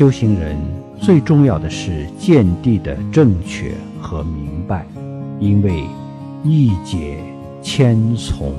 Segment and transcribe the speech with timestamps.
[0.00, 0.56] 修行人
[0.98, 4.86] 最重要的是见地的正确和明白
[5.38, 5.84] 因为
[6.42, 7.18] 一解
[7.60, 8.54] 千从